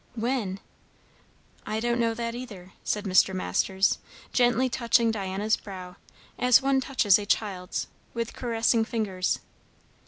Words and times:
"When?" 0.15 0.59
"I 1.63 1.79
don't 1.79 1.99
know 1.99 2.15
that 2.15 2.33
either," 2.33 2.73
said 2.83 3.03
Mr. 3.03 3.35
Masters, 3.35 3.99
gently 4.33 4.67
touching 4.67 5.11
Diana's 5.11 5.55
brow, 5.55 5.97
as 6.39 6.59
one 6.59 6.81
touches 6.81 7.19
a 7.19 7.25
child's, 7.27 7.85
with 8.15 8.33
caressing 8.33 8.83
fingers. 8.83 9.41